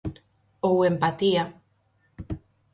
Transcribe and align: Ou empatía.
Ou 0.67 0.77
empatía. 0.91 1.43